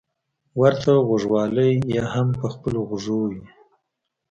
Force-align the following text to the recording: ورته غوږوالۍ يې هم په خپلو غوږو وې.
ورته 0.59 0.91
غوږوالۍ 1.07 1.73
يې 1.93 2.03
هم 2.13 2.27
په 2.39 2.47
خپلو 2.53 2.79
غوږو 2.89 3.17
وې. 3.29 3.43